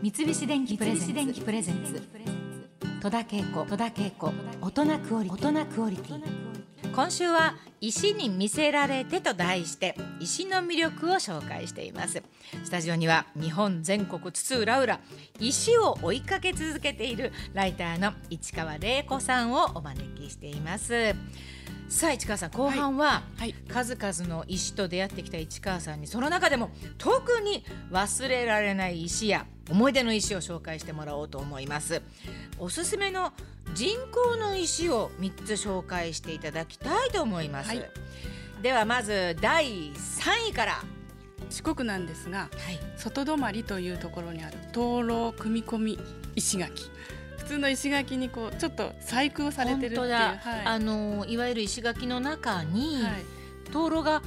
[0.00, 2.00] 三菱電機プレゼンツ。
[3.02, 3.42] 戸田恵
[4.16, 4.32] 子。
[4.60, 5.22] 大人クオ
[5.90, 6.22] リティ。
[6.94, 12.22] 今週は石に魅せられてと題して石の魅力を紹介しています。
[12.64, 15.00] スタジオには日本全国津々浦々
[15.40, 21.14] 石を追いかけ続けているライターの市川玲子さんをお招きしています
[21.88, 23.54] さあ市川さん後半は、はい。
[23.68, 32.02] 数々の石と出会ってきた市川さんにその中でも特に忘れられない石や思い出の石を紹介してもらおうと思います。
[32.58, 33.32] おすすめの
[33.74, 37.90] 人工の石を3つ紹介していただきたいと思います、はい。
[38.62, 40.72] ではまず第3位から。
[40.72, 40.98] は
[41.50, 42.78] 四国なんですがい。
[42.96, 45.98] 外泊というところにある灯籠組み込み
[46.34, 46.84] 石垣。
[46.84, 46.90] 普
[47.48, 50.10] 通の石垣にこうちょっと細工をされてるっていう。
[50.10, 50.38] はい。
[50.64, 53.24] あのいわゆる石垣の中に、はい。
[53.72, 54.22] 灯籠が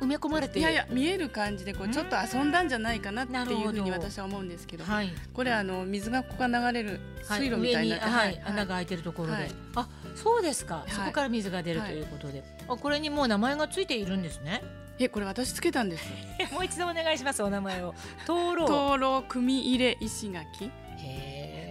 [0.00, 4.84] 埋め込まれていやいや見える感じでこうちょっと遊んだんじゃないかなっていうふうに私は思うんですけど。
[4.84, 5.10] はい。
[5.34, 7.96] これあの水がここが流れるはい水路みたいにな。
[7.96, 8.42] って、上に、はい。
[8.46, 9.50] 穴が開いてるところで、はい。
[9.76, 10.90] あそうですか、い。
[10.90, 14.62] そこから水が出るということで、あこれにもう名前がついているんですね。
[14.98, 16.04] えこれ私つけたんです。
[16.52, 17.94] もう一度お願いしますお名前を。
[18.26, 18.66] 灯籠。
[18.66, 20.70] 灯籠組入れ石垣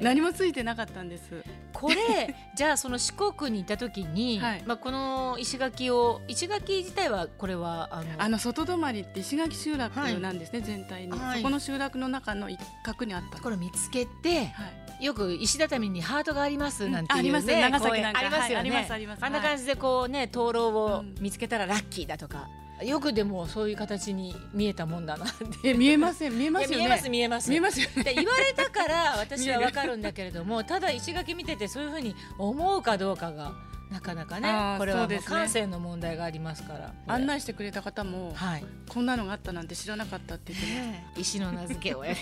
[0.01, 1.43] 何もついてなかったんです。
[1.73, 4.63] これ じゃあその四国に行った時に、はい。
[4.65, 11.37] まあこの石垣を石垣自体はこれはあのあの外泊って石垣集落なんですね、全体に、はい。
[11.39, 13.39] そこの集落の中の一角にあった。
[13.39, 14.65] これを見つけては
[14.99, 15.05] い。
[15.05, 17.35] よく石畳にハートがありますなんていうね、うん。
[17.35, 18.19] ありますね長崎なんか。
[18.19, 19.25] ありますよね、はいありますあります。
[19.25, 21.15] あんな感じでこうね灯籠をうん。
[21.19, 22.47] 見つけたらラッキーだとか、
[22.83, 25.29] よくでもそういう形に見えたもんだなっ
[25.61, 25.69] て。
[25.69, 26.77] え見えません見えますよね。
[26.77, 27.49] 見えます見えます。
[27.49, 28.03] 見えますよね。
[28.03, 33.53] で言われたから私はわかるんだけれどもただ石垣見ててそういうふうに思うかどうかが
[33.89, 36.93] なかなかねこれはもう感性の問題がありますから。
[37.07, 42.15] 案内してくれた方もはいこんなのがあったなんて知らなかったって言ってます石の名付けをやれ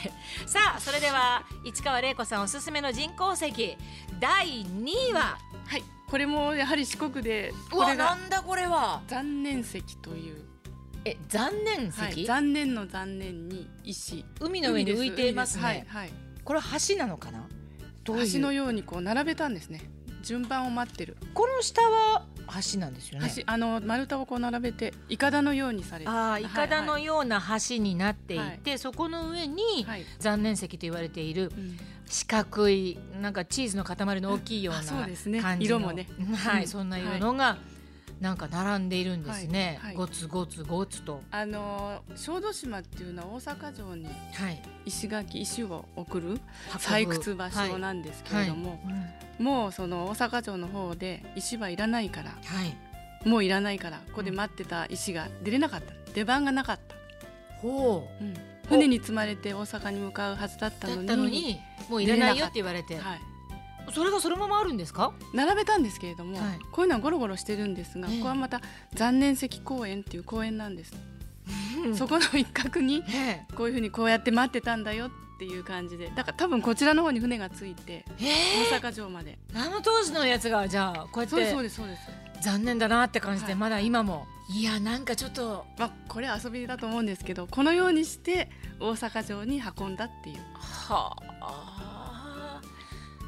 [0.45, 3.77] さあそれでは市川玲子さんおすすめの人工石。
[4.19, 5.37] 第2位は？
[5.67, 5.83] はい。
[6.09, 9.01] これもやはり四国でこれがなんだこれは。
[9.07, 10.45] 残念石という、
[11.07, 14.25] え残念石、はい、残念の残念に石。
[14.39, 15.63] 海の上に浮いていますね。
[15.63, 15.95] 海です。
[15.95, 16.11] はい
[16.43, 17.45] これは橋なのかな？
[18.05, 18.21] どういう？
[18.23, 19.81] はい、橋のようにこう並べたんですね。
[20.23, 21.17] 順番を待ってる。
[21.33, 22.25] この下は
[22.73, 23.29] 橋なんですよね。
[23.35, 26.09] 橋あの丸太をこう並べていかだのようにされて。
[26.09, 30.05] ああ、いかだのはいような橋になっていて、そこの上に、はい。
[30.19, 31.77] 残念石と言われているうん。
[32.09, 35.41] 四角いなんかチーズの塊の大きいようなあそうですね。
[35.41, 35.77] 感じの。
[35.77, 36.07] 色もね。
[36.33, 36.67] はい、うん。
[36.69, 37.57] そんないうのが
[38.19, 39.95] なんか並んでいるんですね、はいはい。
[39.95, 41.21] ゴツゴツゴツと。
[41.31, 44.11] あの小豆島っていうのは大阪城には
[44.49, 44.61] い。
[44.85, 46.39] 石垣石を送る
[46.71, 48.79] 採掘場所なんですけれども、
[49.39, 52.35] もうその大阪城の方で石はいらないからは
[52.65, 53.27] い。
[53.27, 55.93] もういらないからここで待ってた石が出れなかった。
[56.13, 56.95] 出番がなかった、
[57.61, 58.23] ほう。
[58.23, 58.33] ん。
[58.67, 63.21] 船に積まれて大阪に向かうはずだったうだのにったのにもういらないよって言われて、はい、
[63.93, 65.13] それがそのままあるんですか？
[65.33, 66.59] 並べたんですけれども、はい。
[66.71, 68.17] こういうのはゴロゴロしてるんですが、ええ。
[68.17, 68.61] ここはまた
[68.93, 70.93] 残念石公園っていう公園なんです、
[71.95, 75.09] そこの一角にねこういうふうにこうやって待ってたんだよっ
[75.39, 76.11] ていう感じで。
[76.15, 78.33] だから多分こちらの方に船がついてええ。
[78.71, 82.01] 大阪城まで、あの当時のやつがじゃあこうやっそうですそうてですそうです。
[82.41, 83.55] 残念だなって感じではい。
[83.55, 84.27] まだ今も。
[84.49, 85.65] いやなんかちょっと。
[85.77, 88.49] まあこれは遊びだと思うんですけどこのようにして
[88.79, 91.96] 大阪城に運んだっていう、はあ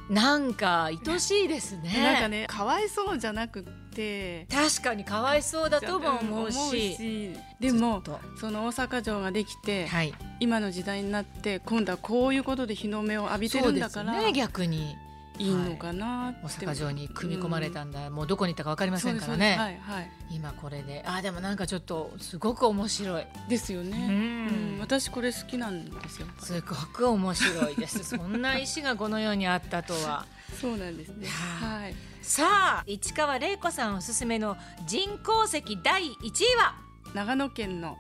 [0.10, 2.02] なんか愛しいですね。
[2.02, 4.48] なんかねかわいそうじゃなくって。
[4.52, 7.38] 確かにかわいそうだとも思うし。
[7.60, 8.02] でも
[8.40, 10.14] その大阪城ができて、とはい。
[10.40, 14.96] 今の時代になって今度はこういうことで日の目を浴びてるんだから、ね逆に
[15.40, 20.12] いいのかなって、大阪城に組み込まれたんだ、もうどこに行ったかわかりませんからね、はいはい。
[20.32, 21.04] 今これで。
[21.06, 23.26] あでもなんかちょっとすごく面白い。
[23.48, 24.74] ですよね、うん。
[24.74, 28.04] うん私これ好きなんですよすごく面白いです。
[28.04, 30.26] そんな石がこの世にあったとは
[30.60, 31.96] そうなんですねははい。
[32.22, 32.44] さ
[32.80, 34.58] あ市川玲子さんおすすめの
[34.88, 36.76] 人工石第1位は
[37.14, 37.98] 長野県の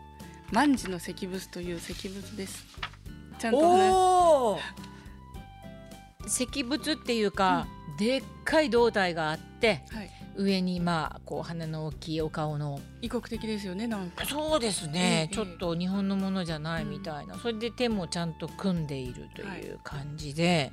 [0.52, 1.74] 万事の石仏とい。
[1.74, 2.66] う石仏です
[3.38, 4.60] ちゃんとおお
[6.30, 7.68] 石仏っていうか、
[7.98, 10.10] でっかい胴体があってはい。
[10.36, 12.80] 上にまあこう鼻の大きいお顔の。
[13.02, 14.26] 異国的ですよねなんか。
[14.26, 20.72] そうですね、ええちょっと日本のものじゃないみたいな、それで手もちゃんと組んでいるという感じで、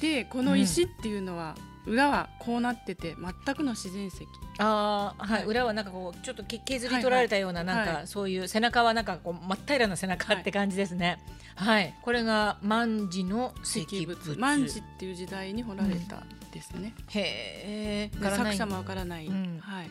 [0.00, 1.54] でこの石っていうのは、
[1.86, 4.26] 裏はこうなってて全くの自然石。
[4.58, 5.44] ああはい、はい。
[5.46, 11.18] 裏はなんかこうちょっとけ削り取られたような、なんか、はいそういう背中はなんかこう真っ平らな背中って感じですね。
[11.54, 14.30] はい、これが万事の石石仏。
[14.30, 16.22] 仏万事っていう時代に掘られた
[16.52, 19.58] ですね、へえで作者もわからない、うん。
[19.60, 19.90] はい、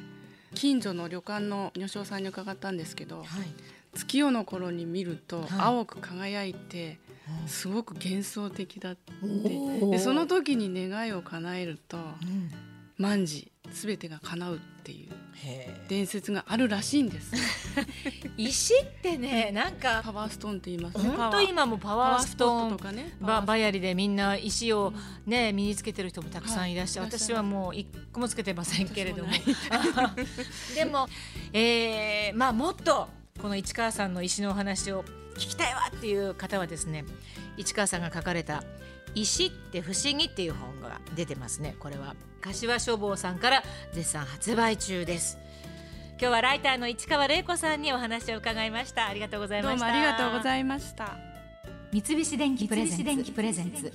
[0.55, 3.27] 近所の旅館の女将さんに伺ったんですけどはい。
[3.95, 5.47] 月夜の頃に見るとはい。
[5.57, 6.99] 青く輝いて、
[7.47, 9.11] すごく幻想的だって。
[9.91, 12.51] でその時に願いを叶えるとうん。
[12.97, 15.09] 万事全てが叶うっていう
[15.87, 17.31] 伝説があるらしいんです。
[18.35, 20.97] 石ってねなんかパワーストーンって言います？
[20.97, 24.91] ね本当今もパパワーストーンとかねババヤリでみんな石を
[25.25, 29.29] ね身につけてる人もたくさんいらっしゃる、はい私はもう一個もつけてませんけれども。
[29.69, 31.07] 私 でも、
[31.53, 33.07] えーまあもっと
[33.41, 35.05] この市川さんの石のお話を
[35.39, 37.05] 聞きたいわっていう方はですね
[37.55, 38.63] 市川さんが書かれた
[39.15, 41.75] 「石って不思議」っていう本が出てますね。
[41.79, 43.63] これは柏書房さんから
[43.93, 45.37] 絶賛発売中です。
[46.19, 49.07] 今日はライターの市川玲子さんにお話を伺いました。
[49.07, 49.85] ありがとうございました。
[49.85, 51.17] どうもありがとうございました。
[51.93, 52.85] 三菱電機プレ
[53.53, 53.93] ゼンツ。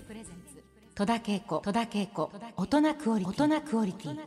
[0.94, 1.62] 戸田恵子。
[2.56, 4.18] 大人クオリティ